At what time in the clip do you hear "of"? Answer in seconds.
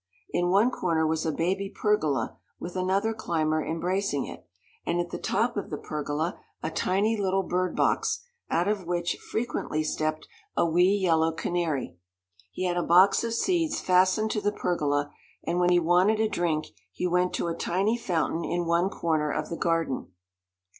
5.55-5.69, 8.67-8.87, 13.23-13.35, 19.31-19.49